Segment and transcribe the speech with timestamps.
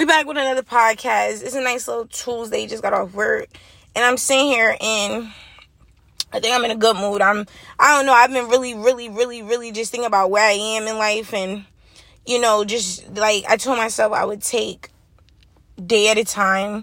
[0.00, 1.44] we back with another podcast.
[1.44, 2.66] It's a nice little Tuesday.
[2.66, 3.48] Just got off work,
[3.94, 5.30] and I'm sitting here and
[6.32, 7.20] I think I'm in a good mood.
[7.20, 7.44] I'm
[7.78, 8.14] I don't know.
[8.14, 11.66] I've been really, really, really, really just thinking about where I am in life, and
[12.24, 14.88] you know, just like I told myself I would take
[15.84, 16.76] day at a time.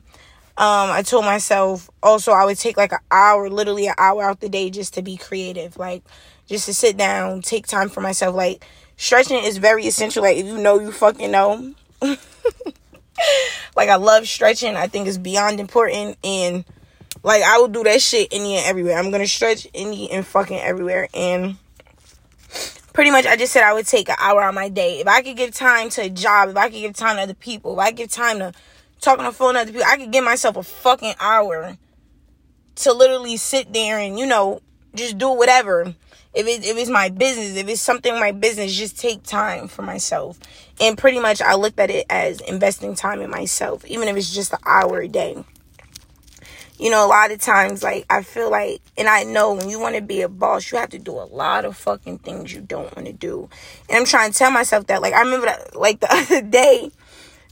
[0.60, 4.42] Um, I told myself also I would take like an hour, literally an hour out
[4.42, 6.04] the day just to be creative, like
[6.46, 8.36] just to sit down, take time for myself.
[8.36, 8.64] Like
[8.96, 10.22] stretching is very essential.
[10.22, 11.74] Like if you know, you fucking know.
[13.76, 14.76] like I love stretching.
[14.76, 16.66] I think it's beyond important and
[17.24, 18.98] like I will do that shit any and everywhere.
[18.98, 21.58] I'm gonna stretch any and fucking everywhere and
[22.94, 25.00] pretty much I just said I would take an hour on my day.
[25.00, 27.34] If I could give time to a job, if I could give time to other
[27.36, 28.54] people, if I give time to
[29.02, 31.78] talking on the phone to other people, I could give myself a fucking hour
[32.78, 34.62] to literally sit there and, you know,
[34.96, 35.94] just do whatever
[36.38, 39.82] if it if it's my business, if it's something my business, just take time for
[39.82, 40.40] myself.
[40.80, 44.34] And pretty much I looked at it as investing time in myself, even if it's
[44.34, 45.44] just an hour a day.
[46.78, 49.80] You know, a lot of times like I feel like and I know when you
[49.80, 52.62] want to be a boss, you have to do a lot of fucking things you
[52.62, 53.50] don't want to do.
[53.90, 56.92] And I'm trying to tell myself that like I remember that like the other day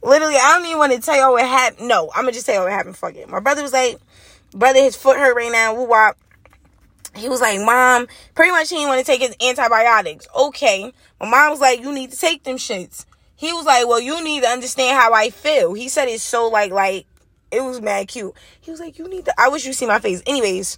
[0.03, 1.87] Literally, I don't even want to tell y'all what happened.
[1.87, 2.95] No, I'm gonna just tell what happened.
[2.95, 3.27] Fuck it.
[3.27, 3.97] My brother was like,
[4.51, 5.73] brother, his foot hurt right now.
[5.73, 6.15] Woo wop
[7.17, 10.27] he was like, Mom, pretty much he didn't want to take his antibiotics.
[10.35, 10.91] Okay.
[11.19, 13.05] My mom was like, You need to take them shits.
[13.35, 15.73] He was like, Well, you need to understand how I feel.
[15.73, 17.05] He said it's so like like
[17.51, 18.33] it was mad cute.
[18.61, 20.21] He was like, You need to I wish you see my face.
[20.25, 20.77] Anyways,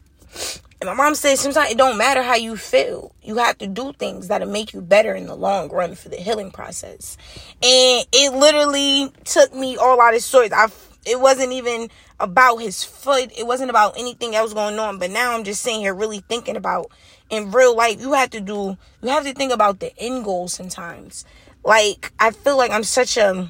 [0.79, 3.15] and my mom said sometimes it don't matter how you feel.
[3.23, 6.17] You have to do things that'll make you better in the long run for the
[6.17, 7.17] healing process.
[7.63, 10.53] And it literally took me all out of sorts.
[10.53, 10.67] I
[11.07, 13.31] it wasn't even about his foot.
[13.37, 14.99] It wasn't about anything else going on.
[14.99, 16.91] But now I'm just sitting here really thinking about
[17.29, 20.47] in real life, you have to do, you have to think about the end goal
[20.47, 21.25] sometimes.
[21.63, 23.49] Like, I feel like I'm such a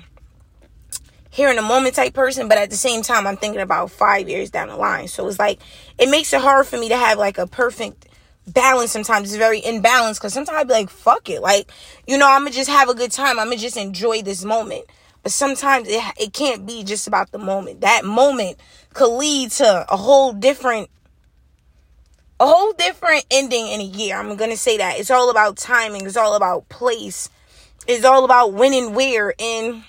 [1.29, 4.27] here in the moment type person, but at the same time, I'm thinking about five
[4.27, 5.07] years down the line.
[5.07, 5.59] So it's like,
[5.99, 8.07] it makes it hard for me to have like a perfect
[8.47, 9.29] balance sometimes.
[9.29, 11.41] It's very imbalanced because sometimes I be like, fuck it.
[11.41, 11.69] Like,
[12.07, 13.37] you know, I'm gonna just have a good time.
[13.39, 14.85] I'm gonna just enjoy this moment.
[15.33, 17.81] Sometimes it, it can't be just about the moment.
[17.81, 18.59] That moment
[18.93, 20.89] could lead to a whole different
[22.39, 24.17] a whole different ending in a year.
[24.17, 24.99] I'm going to say that.
[24.99, 27.29] It's all about timing, it's all about place.
[27.87, 29.83] It's all about when and where and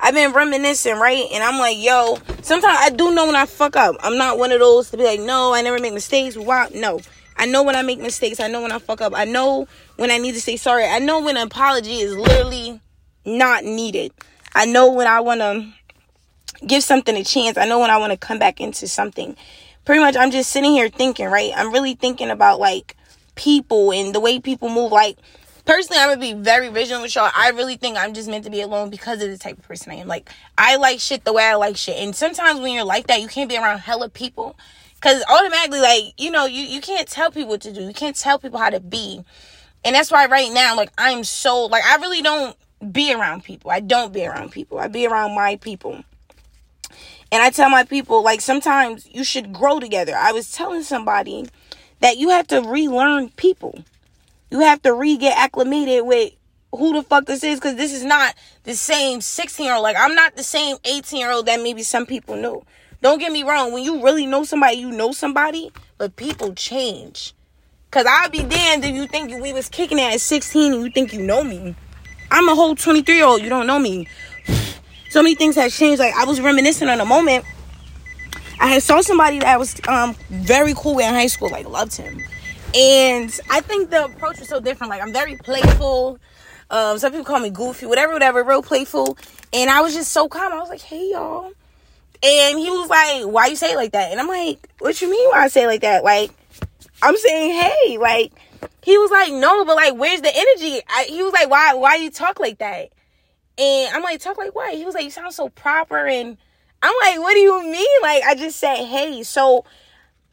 [0.00, 1.26] I've been reminiscing, right?
[1.32, 3.96] And I'm like, yo, sometimes I do know when I fuck up.
[4.00, 6.36] I'm not one of those to be like, no, I never make mistakes.
[6.36, 7.00] Wow, no.
[7.36, 8.38] I know when I make mistakes.
[8.38, 9.14] I know when I fuck up.
[9.16, 10.84] I know when I need to say sorry.
[10.84, 12.80] I know when an apology is literally
[13.24, 14.12] not needed.
[14.54, 15.72] I know when I want to
[16.66, 17.56] give something a chance.
[17.56, 19.36] I know when I want to come back into something.
[19.84, 21.52] Pretty much, I'm just sitting here thinking, right?
[21.54, 22.96] I'm really thinking about like
[23.34, 24.92] people and the way people move.
[24.92, 25.18] Like,
[25.64, 27.30] personally, I'm gonna be very vigilant with y'all.
[27.34, 29.92] I really think I'm just meant to be alone because of the type of person
[29.92, 30.08] I am.
[30.08, 31.96] Like, I like shit the way I like shit.
[31.96, 34.56] And sometimes when you're like that, you can't be around hella people.
[35.00, 37.82] Cause automatically, like, you know, you, you can't tell people what to do.
[37.82, 39.22] You can't tell people how to be.
[39.84, 42.56] And that's why right now, like, I'm so, like, I really don't
[42.92, 43.70] be around people.
[43.70, 44.78] I don't be around people.
[44.78, 46.04] I be around my people.
[47.32, 50.14] And I tell my people, like, sometimes you should grow together.
[50.16, 51.48] I was telling somebody
[52.00, 53.82] that you have to relearn people.
[54.50, 56.32] You have to re get acclimated with
[56.72, 58.34] who the fuck this is because this is not
[58.64, 59.82] the same 16 year old.
[59.82, 62.64] Like, I'm not the same 18 year old that maybe some people know.
[63.00, 63.72] Don't get me wrong.
[63.72, 67.34] When you really know somebody, you know somebody, but people change.
[67.90, 71.12] Cause I'll be damned if you think we was kicking at 16 and you think
[71.12, 71.76] you know me.
[72.34, 73.42] I'm a whole 23 year old.
[73.42, 74.08] You don't know me.
[75.10, 76.00] So many things have changed.
[76.00, 77.44] Like I was reminiscing on a moment.
[78.58, 81.48] I had saw somebody that was um very cool in high school.
[81.48, 82.20] Like loved him,
[82.74, 84.90] and I think the approach was so different.
[84.90, 86.18] Like I'm very playful.
[86.70, 89.16] Um, some people call me goofy, whatever, whatever, real playful.
[89.52, 90.52] And I was just so calm.
[90.52, 91.52] I was like, hey y'all.
[92.24, 94.10] And he was like, why you say it like that?
[94.10, 96.02] And I'm like, what you mean why I say it like that?
[96.02, 96.32] Like,
[97.00, 98.32] I'm saying, hey, like,
[98.82, 100.80] he was like, no, but like, where's the energy?
[100.88, 102.92] I, he was like, why, why you talk like that?
[103.56, 104.74] And I'm like, talk like what?
[104.74, 106.06] He was like, you sound so proper.
[106.06, 106.36] And
[106.82, 107.86] I'm like, what do you mean?
[108.02, 109.22] Like, I just said, hey.
[109.22, 109.64] So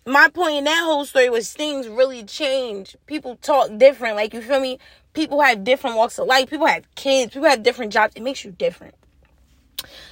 [0.06, 2.98] my point in that whole story was things really change.
[3.06, 4.16] People talk different.
[4.16, 4.80] Like, you feel me?
[5.14, 6.50] People have different walks of life.
[6.50, 7.34] People have kids.
[7.34, 8.14] People have different jobs.
[8.16, 8.96] It makes you different.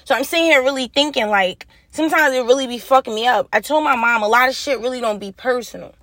[0.04, 3.48] So I'm sitting here really thinking, like, sometimes it really be fucking me up.
[3.54, 5.94] I told my mom a lot of shit really don't be personal.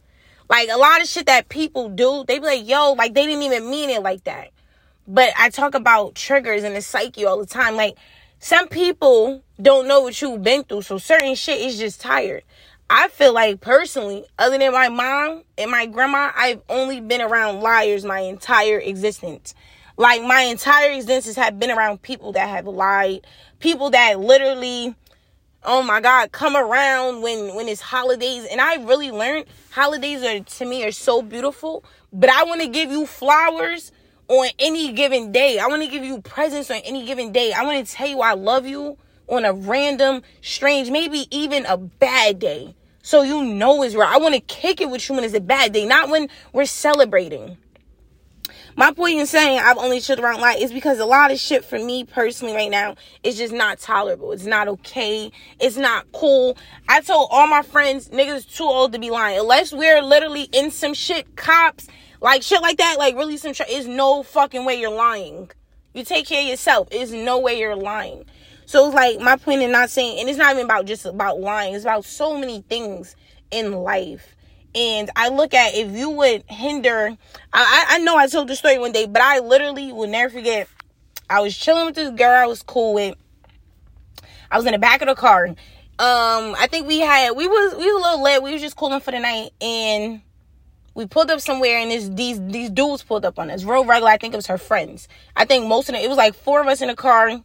[0.49, 3.43] Like a lot of shit that people do, they be like, yo, like they didn't
[3.43, 4.51] even mean it like that.
[5.09, 7.77] But I talk about triggers and the psyche all the time.
[7.77, 7.97] Like
[8.39, 12.43] some people don't know what you've been through, so certain shit is just tired.
[12.89, 17.61] I feel like personally, other than my mom and my grandma, I've only been around
[17.61, 19.55] liars my entire existence.
[19.97, 23.27] Like my entire existence have been around people that have lied,
[23.59, 24.95] people that literally
[25.67, 28.47] oh my god come around when when it's holidays.
[28.51, 31.85] And i really learned holidays are to me are so beautiful.
[32.13, 33.93] But i want to give you flowers
[34.29, 35.59] on any given day.
[35.59, 37.53] I want to give you presents on any given day.
[37.53, 38.97] I want to tell you i love you
[39.29, 42.75] on a random strange maybe even a bad day.
[43.03, 45.41] So you know it's right i want to kick it with you when it's a
[45.41, 47.57] bad day not when we're celebrating
[48.77, 51.65] my point in saying I've only shit around light is because a lot of shit
[51.65, 54.33] for me personally right now is just not tolerable.
[54.33, 55.33] It's not okay.
[55.59, 56.59] It's not cool.
[56.87, 59.39] I told all my friends, niggas too old to be lying.
[59.39, 61.89] Unless we're literally in some shit, cops,
[62.21, 63.71] like shit like that, like really some shit.
[63.71, 65.51] Is no fucking way you're lying.
[65.95, 66.89] You take care of yourself.
[66.91, 68.27] It's no way you're lying.
[68.67, 71.41] So it's like my point in not saying, and it's not even about just about
[71.41, 71.75] lying.
[71.75, 73.17] It's about so many things
[73.51, 74.36] in life.
[74.77, 77.17] And I look at if you would hinder,
[77.53, 80.69] I, I know I told the story one day, but I literally will never forget.
[81.31, 83.17] I was chilling with this girl I was cool with.
[84.51, 85.47] I was in the back of the car.
[85.99, 88.43] Um, I think we had we was we was a little lit.
[88.43, 90.21] We was just cooling for the night, and
[90.95, 93.65] we pulled up somewhere, and this these these dudes pulled up on us.
[93.65, 94.11] Real regular.
[94.11, 95.09] I think it was her friends.
[95.35, 96.05] I think most of them.
[96.05, 97.43] It was like four of us in the car, and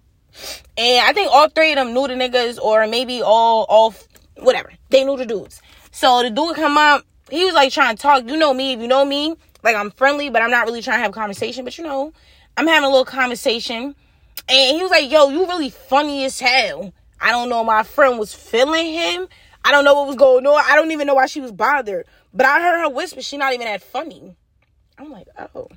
[0.78, 3.96] I think all three of them knew the niggas, or maybe all all
[4.36, 4.74] whatever.
[4.90, 5.62] They knew the dudes.
[5.92, 8.28] So the dude come up, he was like trying to talk.
[8.28, 10.98] You know me, if you know me, like I'm friendly, but I'm not really trying
[10.98, 11.64] to have a conversation.
[11.64, 12.14] But you know,
[12.58, 13.96] I'm having a little conversation.
[14.50, 16.94] And he was like, yo, you really funny as hell.
[17.20, 17.64] I don't know.
[17.64, 19.28] My friend was feeling him.
[19.64, 20.64] I don't know what was going on.
[20.68, 22.06] I don't even know why she was bothered.
[22.34, 24.36] But I heard her whisper, she not even that funny.
[24.98, 25.68] I'm like, oh.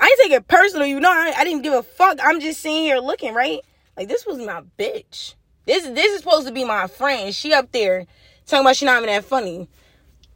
[0.00, 1.10] I ain't take it personal, you know.
[1.10, 2.18] I, I didn't give a fuck.
[2.22, 3.60] I'm just sitting here looking, right?
[3.96, 5.34] Like this was my bitch.
[5.66, 7.34] This this is supposed to be my friend.
[7.34, 8.06] She up there
[8.46, 9.68] talking about she not even that funny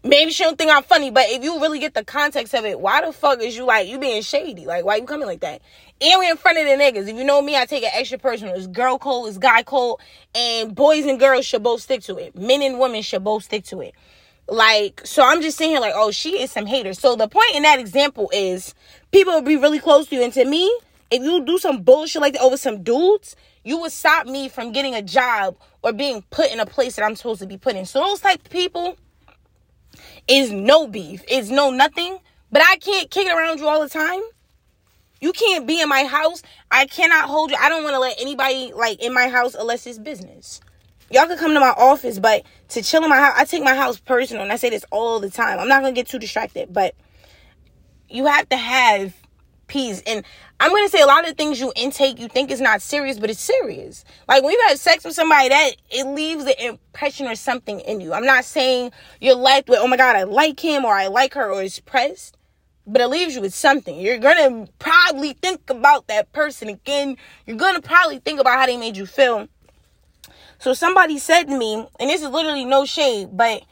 [0.08, 2.80] maybe she don't think I'm funny, but if you really get the context of it,
[2.80, 4.66] why the fuck is you like you being shady?
[4.66, 5.60] Like why you coming like that?
[6.00, 7.08] And we in front of the niggas.
[7.08, 8.54] If you know me, I take it extra personal.
[8.54, 10.00] It's girl code, it's guy code,
[10.34, 12.34] and boys and girls should both stick to it.
[12.36, 13.94] Men and women should both stick to it.
[14.48, 16.94] Like, so I'm just saying, like, oh, she is some hater.
[16.94, 18.74] So the point in that example is
[19.12, 20.22] people will be really close to you.
[20.22, 20.64] And to me,
[21.10, 24.72] if you do some bullshit like that over some dudes, you would stop me from
[24.72, 27.76] getting a job or being put in a place that I'm supposed to be put
[27.76, 27.84] in.
[27.84, 28.96] So those type of people,
[30.28, 31.22] is no beef.
[31.28, 32.18] It's no nothing.
[32.50, 34.20] But I can't kick it around you all the time.
[35.20, 36.42] You can't be in my house.
[36.70, 37.56] I cannot hold you.
[37.60, 40.60] I don't want to let anybody like in my house unless it's business.
[41.10, 43.74] Y'all can come to my office, but to chill in my house, I take my
[43.74, 45.58] house personal, and I say this all the time.
[45.58, 46.94] I'm not gonna get too distracted, but
[48.08, 49.14] you have to have
[49.68, 50.02] peace.
[50.06, 50.24] And
[50.58, 53.30] I'm gonna say a lot of things you intake you think is not serious, but
[53.30, 54.04] it's serious.
[54.26, 58.00] Like when you have sex with somebody, that it leaves an impression or something in
[58.00, 58.12] you.
[58.12, 61.34] I'm not saying you're left with, oh my god, I like him or I like
[61.34, 62.36] her or it's pressed,
[62.86, 64.00] but it leaves you with something.
[64.00, 67.16] You're gonna probably think about that person again.
[67.46, 69.48] You're gonna probably think about how they made you feel.
[70.58, 73.62] So somebody said to me, and this is literally no shade, but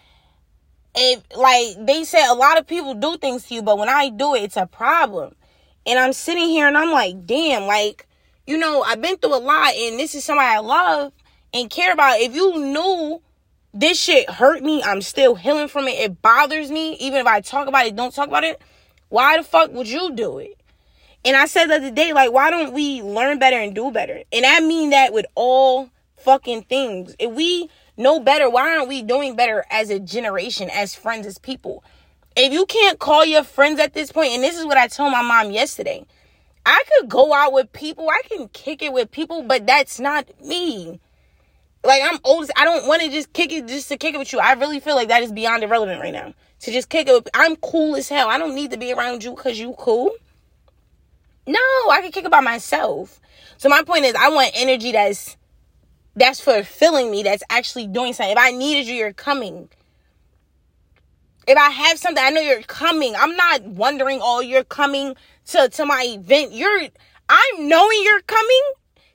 [0.97, 4.09] if like they said a lot of people do things to you, but when I
[4.09, 5.35] do it, it's a problem.
[5.87, 8.07] And I'm sitting here and I'm like, damn, like,
[8.47, 11.13] you know, I've been through a lot and this is somebody I love
[11.55, 12.21] and care about.
[12.21, 13.23] If you knew
[13.73, 15.99] this shit hurt me, I'm still healing from it.
[15.99, 16.95] It bothers me.
[16.97, 18.61] Even if I talk about it, don't talk about it.
[19.09, 20.59] Why the fuck would you do it?
[21.25, 24.23] And I said the other day, like, why don't we learn better and do better?
[24.33, 27.15] And I mean that with all fucking things.
[27.19, 31.39] If we know better, why aren't we doing better as a generation, as friends, as
[31.39, 31.85] people?
[32.37, 35.13] If you can't call your friends at this point, and this is what I told
[35.13, 36.05] my mom yesterday,
[36.67, 40.29] I could go out with people, I can kick it with people, but that's not
[40.45, 41.01] me.
[41.83, 42.51] Like I'm old.
[42.57, 44.41] I don't want to just kick it just to kick it with you.
[44.41, 46.35] I really feel like that is beyond irrelevant right now.
[46.61, 47.13] To just kick it.
[47.13, 48.29] With, I'm cool as hell.
[48.29, 50.11] I don't need to be around you because you cool.
[51.47, 53.21] No, I can kick it by myself.
[53.57, 55.37] So my point is, I want energy that's
[56.17, 57.23] that's fulfilling me.
[57.23, 58.33] That's actually doing something.
[58.33, 59.69] If I needed you, you're coming.
[61.47, 63.15] If I have something, I know you're coming.
[63.17, 65.15] I'm not wondering, oh, you're coming
[65.47, 66.53] to, to my event.
[66.53, 66.89] You're,
[67.29, 68.63] I'm knowing you're coming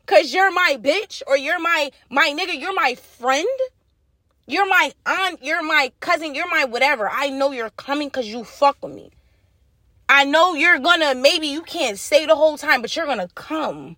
[0.05, 3.47] because you're my bitch or you're my, my nigga, you're my friend.
[4.47, 7.09] You're my aunt, you're my cousin, you're my whatever.
[7.09, 9.11] I know you're coming because you fuck with me.
[10.09, 13.95] I know you're gonna, maybe you can't stay the whole time, but you're gonna come.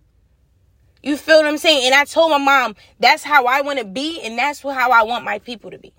[1.02, 1.86] You feel what I'm saying?
[1.86, 5.02] And I told my mom, that's how I want to be, and that's how I
[5.02, 5.92] want my people to be.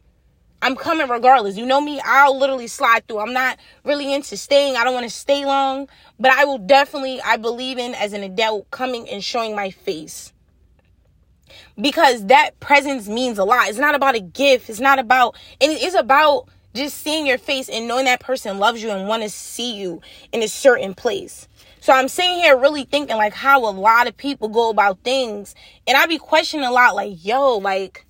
[0.65, 1.57] I'm coming regardless.
[1.57, 3.19] You know me, I'll literally slide through.
[3.19, 4.75] I'm not really into staying.
[4.75, 5.87] I don't want to stay long,
[6.19, 10.33] but I will definitely, I believe in as an adult coming and showing my face.
[11.79, 13.69] Because that presence means a lot.
[13.69, 14.67] It's not about a gift.
[14.71, 18.57] It's not about, and it is about just seeing your face and knowing that person
[18.57, 21.47] loves you and want to see you in a certain place.
[21.79, 25.53] So I'm sitting here really thinking like how a lot of people go about things.
[25.85, 28.04] And I be questioning a lot like, yo, like,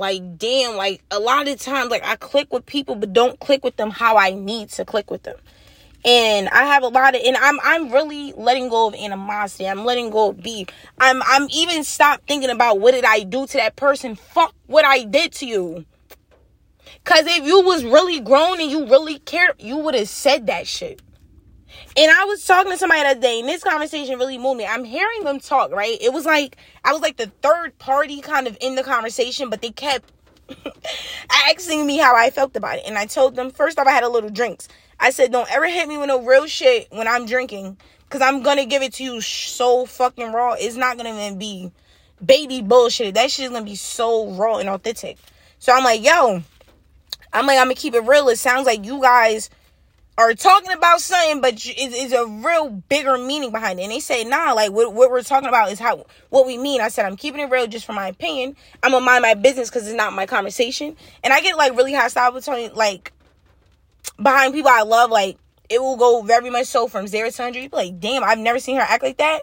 [0.00, 3.62] like damn, like a lot of times like I click with people but don't click
[3.62, 5.36] with them how I need to click with them.
[6.06, 9.68] And I have a lot of and I'm I'm really letting go of animosity.
[9.68, 10.68] I'm letting go of beef.
[10.98, 14.14] I'm I'm even stop thinking about what did I do to that person.
[14.16, 15.84] Fuck what I did to you.
[17.04, 20.66] Cause if you was really grown and you really cared, you would have said that
[20.66, 21.02] shit.
[21.96, 24.66] And I was talking to somebody the other day, and this conversation really moved me.
[24.66, 25.98] I'm hearing them talk, right?
[26.00, 29.60] It was like I was like the third party kind of in the conversation, but
[29.60, 30.10] they kept
[31.48, 32.84] asking me how I felt about it.
[32.86, 34.68] And I told them, first off, I had a little drinks.
[34.98, 38.42] I said, don't ever hit me with no real shit when I'm drinking, because I'm
[38.42, 40.54] gonna give it to you so fucking raw.
[40.58, 41.72] It's not gonna even be
[42.24, 43.14] baby bullshit.
[43.14, 45.18] That shit is gonna be so raw and authentic.
[45.58, 46.42] So I'm like, yo,
[47.32, 48.28] I'm like, I'm gonna keep it real.
[48.28, 49.50] It sounds like you guys
[50.18, 53.84] are talking about something, but it's, a real bigger meaning behind it.
[53.84, 56.80] And they say, nah, like what, what we're talking about is how what we mean.
[56.80, 58.56] I said, I'm keeping it real just for my opinion.
[58.82, 60.96] I'm gonna mind my business because it's not my conversation.
[61.24, 63.12] And I get like really hostile Tony, like
[64.22, 65.10] behind people I love.
[65.10, 65.38] Like
[65.68, 67.72] it will go very much so from zero to hundred.
[67.72, 69.40] Like, damn, I've never seen her act like that.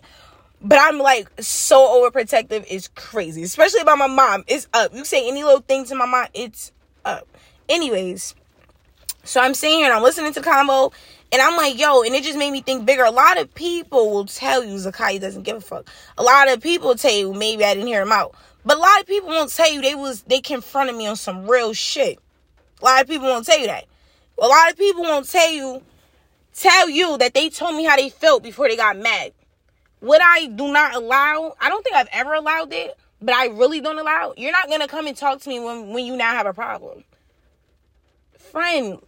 [0.61, 2.65] But I'm like so overprotective.
[2.69, 4.43] It's crazy, especially about my mom.
[4.47, 4.93] It's up.
[4.93, 6.71] You say any little thing to my mom, it's
[7.05, 7.27] up.
[7.69, 8.35] Anyways
[9.27, 10.91] so I'm sitting here and I'm listening to combo
[11.31, 13.03] and I'm like, yo, and it just made me think bigger.
[13.03, 15.89] A lot of people will tell you Zakai doesn't give a fuck.
[16.17, 18.35] A lot of people tell you maybe I didn't hear him out.
[18.63, 21.49] But a lot of people won't tell you they was they confronted me on some
[21.49, 22.19] real shit.
[22.81, 23.85] A lot of people won't tell you that.
[24.41, 25.81] A lot of people won't tell you
[26.53, 29.33] tell you that they told me how they felt before they got mad.
[29.99, 33.81] What I do not allow, I don't think I've ever allowed it, but I really
[33.81, 34.33] don't allow.
[34.37, 37.03] You're not gonna come and talk to me when when you now have a problem.
[38.37, 38.99] Friend,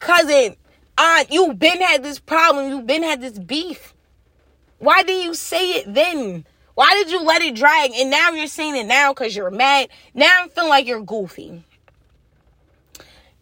[0.00, 0.56] cousin,
[0.98, 2.70] aunt, you've been had this problem.
[2.70, 3.94] You've been had this beef.
[4.78, 6.44] Why did you say it then?
[6.74, 7.92] Why did you let it drag?
[7.94, 9.88] And now you're saying it now because you're mad.
[10.14, 11.62] Now I'm feeling like you're goofy.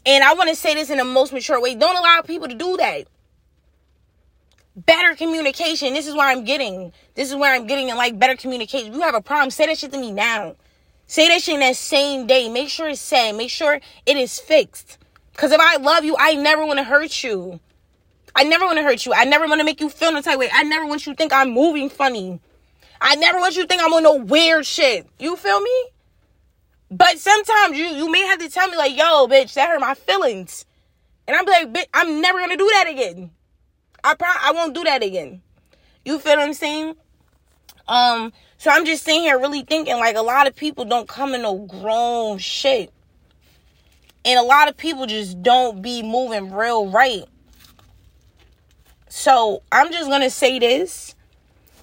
[0.04, 1.74] And I want to say this in the most mature way.
[1.74, 3.06] Don't allow people to do that.
[4.74, 5.92] Better communication.
[5.92, 6.92] This is where I'm getting.
[7.14, 8.88] This is where I'm getting in like better communication.
[8.88, 10.56] If you have a problem, say that shit to me now.
[11.06, 12.48] Say that shit in that same day.
[12.48, 13.32] Make sure it's said.
[13.32, 14.98] Make sure it is fixed.
[15.38, 17.60] Because if I love you, I never want to hurt you.
[18.34, 19.14] I never want to hurt you.
[19.14, 20.50] I never want to make you feel no type way.
[20.52, 22.40] I never want you to think I'm moving funny.
[23.00, 25.06] I never want you to think I'm on no weird shit.
[25.20, 25.84] You feel me?
[26.90, 29.94] But sometimes you you may have to tell me like, yo, bitch, that hurt my
[29.94, 30.66] feelings.
[31.28, 33.30] And I'm like, bitch, I'm never gonna do that again.
[34.02, 35.40] I pro- I won't do that again.
[36.04, 36.96] You feel what I'm saying?
[37.86, 41.32] Um, so I'm just sitting here really thinking like a lot of people don't come
[41.36, 42.92] in no grown shit.
[44.28, 47.24] And a lot of people just don't be moving real right.
[49.08, 51.14] So I'm just going to say this.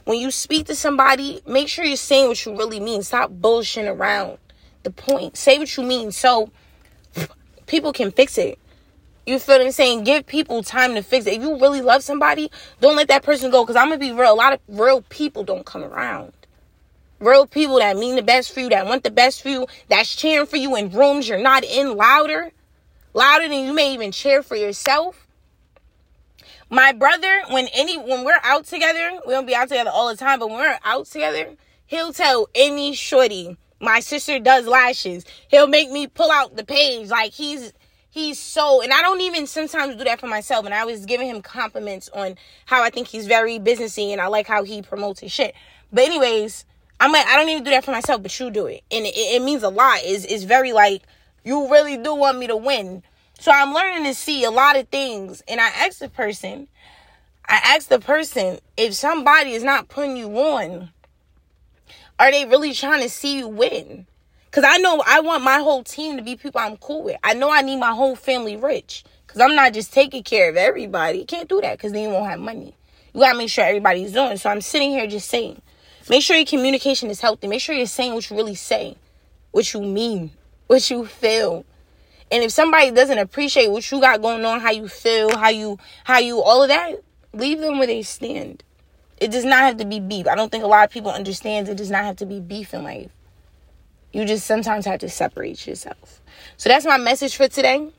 [0.04, 3.02] When you speak to somebody, make sure you're saying what you really mean.
[3.02, 4.38] Stop bullshitting around
[4.84, 5.38] the point.
[5.38, 6.52] Say what you mean so
[7.66, 8.60] people can fix it.
[9.26, 10.04] You feel what I'm saying?
[10.04, 11.34] Give people time to fix it.
[11.34, 13.64] If you really love somebody, don't let that person go.
[13.64, 14.32] Because I'm going to be real.
[14.32, 16.32] A lot of real people don't come around.
[17.20, 20.16] Real people that mean the best for you, that want the best for you, that's
[20.16, 22.52] cheering for you in rooms you're not in louder,
[23.14, 25.26] louder than you may even cheer for yourself.
[26.70, 30.18] My brother, when any when we're out together, we don't be out together all the
[30.18, 31.56] time, but when we're out together,
[31.86, 35.26] he'll tell any shorty, my sister does lashes.
[35.48, 37.10] He'll make me pull out the page.
[37.10, 37.72] Like he's
[38.10, 40.66] he's so and I don't even sometimes do that for myself.
[40.66, 44.28] And I was giving him compliments on how I think he's very businessy and I
[44.28, 45.54] like how he promotes his shit.
[45.94, 46.66] But anyways,
[47.00, 48.84] I'm like, I don't even do that for myself, but you do it.
[48.92, 50.00] And it, it means a lot.
[50.02, 51.04] It's, it's very like,
[51.44, 53.04] you really do want me to win.
[53.40, 55.44] So I'm learning to see a lot of things.
[55.48, 56.68] And I asked the person,
[57.48, 60.90] I asked the person, if somebody is not putting you on,
[62.18, 64.08] are they really trying to see you win?
[64.46, 67.18] Because I know I want my whole team to be people I'm cool with.
[67.24, 69.04] I know I need my whole family rich.
[69.28, 71.26] Because I'm not just taking care of everybody.
[71.26, 72.74] Can't do that because then you won't have money.
[73.14, 74.38] You got to make sure everybody's doing.
[74.38, 75.62] So I'm sitting here just saying,
[76.10, 77.48] Make sure your communication is healthy.
[77.48, 78.96] Make sure you're saying what you really say,
[79.52, 80.32] what you mean,
[80.68, 81.66] what you feel.
[82.32, 85.80] And if somebody doesn't appreciate what you got going on, how you feel, how you
[86.04, 87.02] how you all of that,
[87.34, 88.64] leave them where they stand.
[89.18, 90.28] It does not have to be beef.
[90.28, 92.74] I don't think a lot of people understand it does not have to be beef
[92.74, 93.12] in life.
[94.12, 96.22] You just sometimes have to separate yourself.
[96.58, 97.90] So that's my message for today.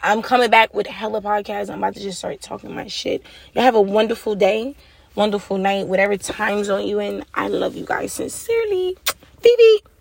[0.00, 1.70] I'm coming back with hella podcasts.
[1.70, 3.22] I'm about to just start talking my shit.
[3.54, 4.74] Y'all have a wonderful day
[5.14, 7.24] wonderful night, whatever time zone you in.
[7.34, 8.96] I love you guys sincerely.
[9.40, 9.91] Phoebe.